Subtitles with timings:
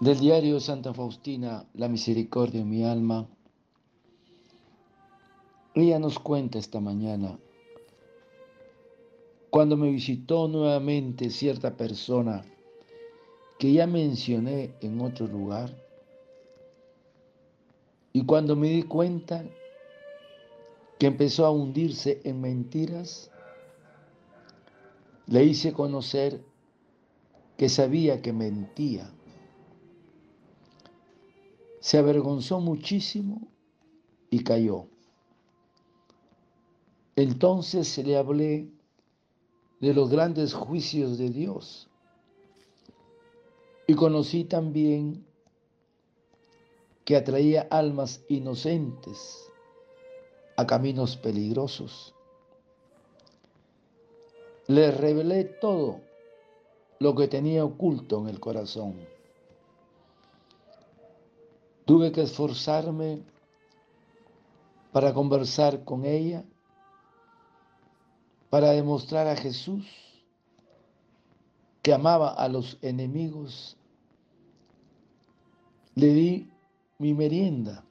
[0.00, 3.28] Del diario Santa Faustina, La misericordia en mi alma.
[5.74, 7.38] Ella nos cuenta esta mañana,
[9.50, 12.42] cuando me visitó nuevamente cierta persona
[13.58, 15.70] que ya mencioné en otro lugar,
[18.14, 19.44] y cuando me di cuenta
[20.98, 23.30] que empezó a hundirse en mentiras,
[25.26, 26.42] le hice conocer
[27.58, 29.12] que sabía que mentía
[31.80, 33.48] se avergonzó muchísimo
[34.30, 34.86] y cayó.
[37.16, 38.70] Entonces le hablé
[39.80, 41.88] de los grandes juicios de Dios
[43.86, 45.26] y conocí también
[47.04, 49.50] que atraía almas inocentes
[50.56, 52.14] a caminos peligrosos.
[54.68, 56.02] Le revelé todo
[57.00, 58.94] lo que tenía oculto en el corazón.
[61.90, 63.24] Tuve que esforzarme
[64.92, 66.44] para conversar con ella,
[68.48, 69.84] para demostrar a Jesús
[71.82, 73.76] que amaba a los enemigos.
[75.96, 76.50] Le di
[76.98, 77.84] mi merienda.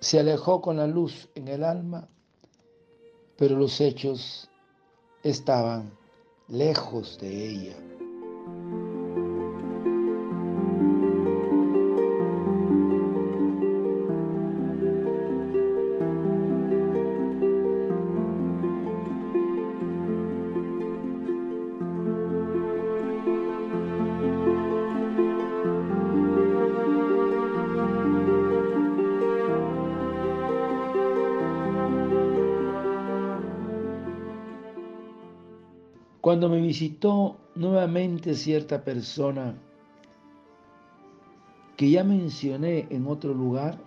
[0.00, 2.08] Se alejó con la luz en el alma,
[3.36, 4.48] pero los hechos
[5.22, 5.92] estaban
[6.48, 8.07] lejos de ella.
[36.28, 39.54] Cuando me visitó nuevamente cierta persona
[41.74, 43.78] que ya mencioné en otro lugar,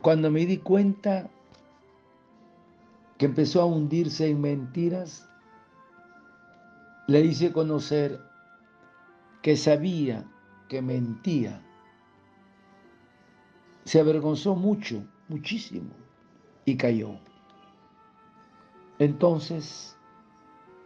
[0.00, 1.28] cuando me di cuenta
[3.18, 5.28] que empezó a hundirse en mentiras,
[7.06, 8.22] le hice conocer
[9.42, 10.24] que sabía
[10.70, 11.60] que mentía.
[13.84, 15.90] Se avergonzó mucho, muchísimo,
[16.64, 17.18] y cayó.
[19.00, 19.96] Entonces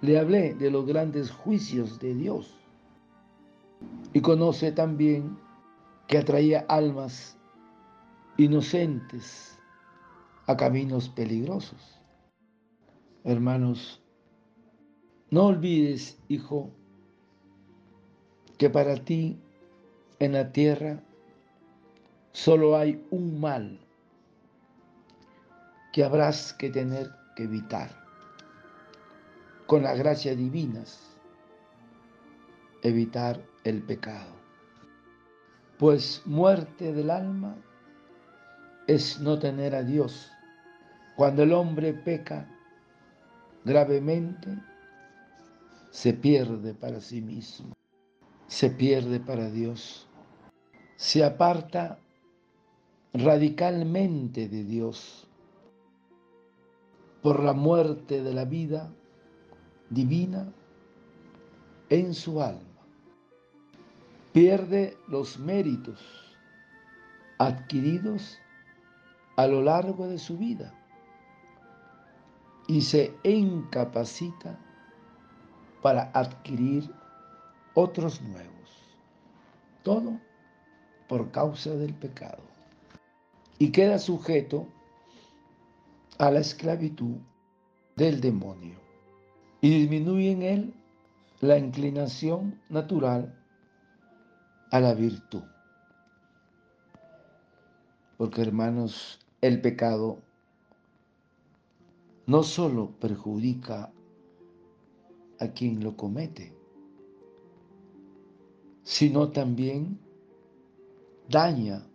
[0.00, 2.58] le hablé de los grandes juicios de Dios
[4.14, 5.38] y conoce también
[6.06, 7.36] que atraía almas
[8.38, 9.58] inocentes
[10.46, 12.00] a caminos peligrosos.
[13.24, 14.02] Hermanos,
[15.30, 16.70] no olvides, hijo,
[18.56, 19.38] que para ti
[20.18, 21.04] en la tierra
[22.32, 23.78] solo hay un mal
[25.92, 27.90] que habrás que tener evitar
[29.66, 31.14] con las gracias divinas,
[32.82, 34.32] evitar el pecado.
[35.78, 37.54] Pues muerte del alma
[38.86, 40.32] es no tener a Dios.
[41.16, 42.48] Cuando el hombre peca
[43.64, 44.58] gravemente,
[45.90, 47.74] se pierde para sí mismo,
[48.46, 50.08] se pierde para Dios,
[50.96, 51.98] se aparta
[53.12, 55.27] radicalmente de Dios
[57.28, 58.90] por la muerte de la vida
[59.90, 60.50] divina
[61.90, 62.86] en su alma.
[64.32, 66.00] Pierde los méritos
[67.36, 68.38] adquiridos
[69.36, 70.72] a lo largo de su vida
[72.66, 74.58] y se incapacita
[75.82, 76.90] para adquirir
[77.74, 78.96] otros nuevos.
[79.82, 80.18] Todo
[81.06, 82.42] por causa del pecado.
[83.58, 84.66] Y queda sujeto
[86.18, 87.16] a la esclavitud
[87.96, 88.76] del demonio
[89.60, 90.74] y disminuye en él
[91.40, 93.34] la inclinación natural
[94.70, 95.42] a la virtud.
[98.16, 100.18] Porque hermanos, el pecado
[102.26, 103.92] no solo perjudica
[105.38, 106.52] a quien lo comete,
[108.82, 109.98] sino también
[111.28, 111.86] daña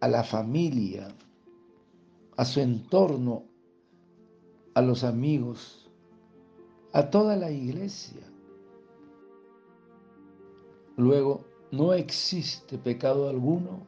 [0.00, 1.14] a la familia,
[2.36, 3.44] a su entorno,
[4.74, 5.90] a los amigos,
[6.92, 8.22] a toda la iglesia.
[10.96, 13.86] Luego, no existe pecado alguno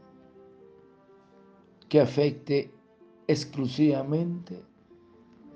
[1.88, 2.72] que afecte
[3.26, 4.62] exclusivamente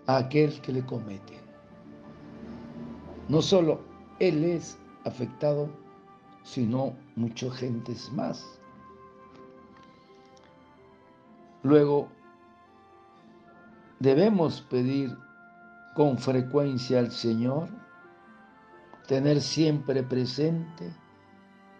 [0.06, 1.38] a aquel que le comete.
[3.28, 3.80] No solo
[4.18, 5.68] él es afectado,
[6.42, 8.58] sino muchas gentes más.
[11.62, 12.08] Luego,
[14.02, 15.16] debemos pedir
[15.94, 17.68] con frecuencia al Señor
[19.06, 20.92] tener siempre presente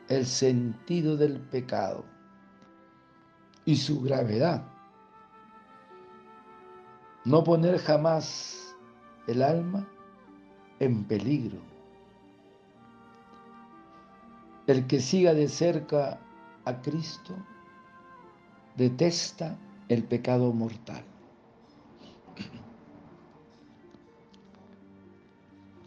[0.09, 2.05] el sentido del pecado
[3.65, 4.65] y su gravedad.
[7.25, 8.77] No poner jamás
[9.27, 9.89] el alma
[10.79, 11.59] en peligro.
[14.69, 16.21] El que siga de cerca
[16.65, 17.35] a Cristo
[18.77, 19.59] detesta
[19.89, 21.12] el pecado mortal.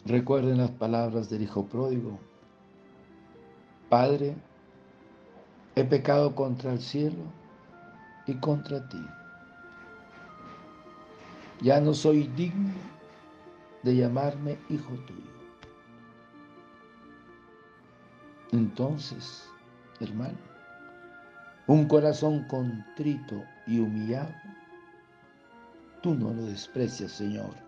[0.06, 2.20] Recuerden las palabras del Hijo Pródigo.
[3.88, 4.36] Padre,
[5.74, 7.24] he pecado contra el cielo
[8.24, 9.04] y contra ti.
[11.60, 12.70] Ya no soy digno
[13.82, 15.32] de llamarme hijo tuyo.
[18.52, 19.50] Entonces,
[19.98, 20.38] hermano,
[21.66, 24.32] un corazón contrito y humillado,
[26.00, 27.65] tú no lo desprecias, Señor.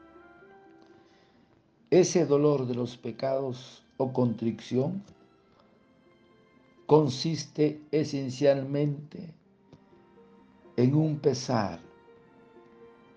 [1.90, 5.02] Ese dolor de los pecados o contrición
[6.84, 9.32] consiste esencialmente
[10.76, 11.80] en un pesar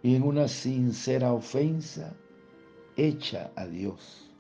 [0.02, 2.16] y en una sincera ofensa
[2.96, 4.32] hecha a Dios.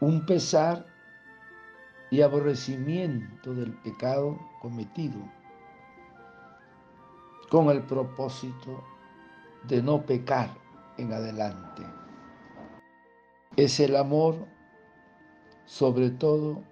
[0.00, 0.84] Un pesar
[2.10, 5.16] y aborrecimiento del pecado cometido
[7.48, 8.84] con el propósito
[9.66, 10.67] de no pecar
[10.98, 11.82] en adelante.
[13.56, 14.36] Es el amor,
[15.64, 16.62] sobre todo,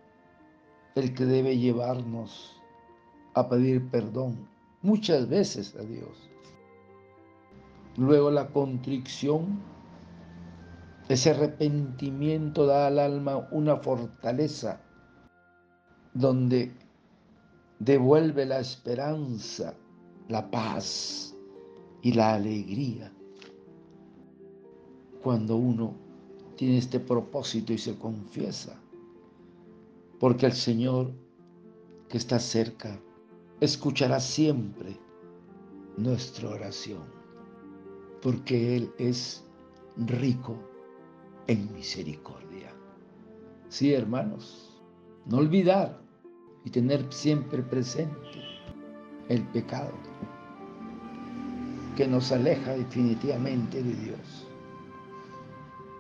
[0.95, 2.61] el que debe llevarnos
[3.35, 4.49] a pedir perdón
[4.83, 6.31] muchas veces a Dios.
[7.97, 9.61] Luego la contrición,
[11.09, 14.81] ese arrepentimiento da al alma una fortaleza
[16.15, 16.73] donde
[17.79, 19.75] devuelve la esperanza,
[20.29, 21.35] la paz
[22.03, 23.13] y la alegría.
[25.27, 25.93] Cuando uno
[26.55, 28.81] tiene este propósito y se confiesa,
[30.21, 31.11] porque el Señor
[32.09, 32.97] que está cerca
[33.59, 34.97] escuchará siempre
[35.97, 37.03] nuestra oración,
[38.23, 39.45] porque Él es
[39.97, 40.57] rico
[41.49, 42.73] en misericordia.
[43.69, 44.81] Sí, hermanos,
[45.25, 46.01] no olvidar
[46.65, 48.15] y tener siempre presente
[49.29, 49.91] el pecado
[51.97, 54.47] que nos aleja definitivamente de Dios.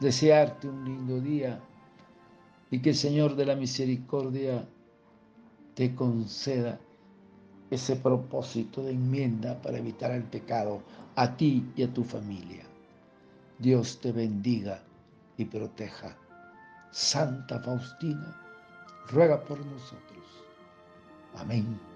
[0.00, 1.60] Desearte un lindo día
[2.70, 4.66] y que el Señor de la misericordia
[5.74, 6.78] te conceda
[7.70, 10.82] ese propósito de enmienda para evitar el pecado
[11.16, 12.64] a ti y a tu familia.
[13.58, 14.82] Dios te bendiga
[15.36, 16.16] y proteja.
[16.90, 18.36] Santa Faustina
[19.10, 20.24] ruega por nosotros.
[21.34, 21.87] Amén.